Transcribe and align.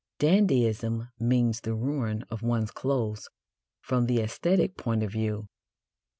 Dandyism 0.17 1.11
means 1.19 1.61
the 1.61 1.75
ruin 1.75 2.23
of 2.31 2.41
one's 2.41 2.71
clothes 2.71 3.29
from 3.83 4.07
the 4.07 4.17
æsthetic 4.17 4.75
point 4.75 5.03
of 5.03 5.11
view. 5.11 5.47